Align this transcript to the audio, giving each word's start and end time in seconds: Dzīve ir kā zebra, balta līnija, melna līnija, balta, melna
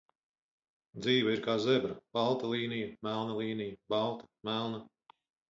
Dzīve 1.03 1.35
ir 1.37 1.43
kā 1.47 1.57
zebra, 1.65 1.97
balta 2.19 2.49
līnija, 2.55 2.89
melna 3.11 3.37
līnija, 3.43 3.77
balta, 3.95 4.29
melna 4.51 4.83